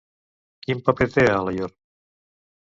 [0.67, 1.77] Quin paper té a Alaior?